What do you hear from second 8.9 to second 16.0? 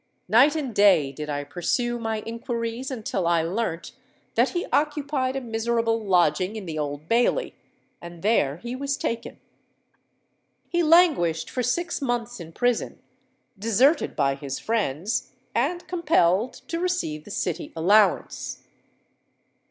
he taken. He languished for six months in prison—deserted by his friends—and